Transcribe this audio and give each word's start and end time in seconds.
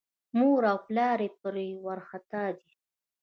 مور 0.37 0.61
او 0.71 0.77
پلار 0.87 1.19
یې 1.25 1.29
پرې 1.41 1.67
وارخطا 1.83 2.45
دي. 2.59 2.71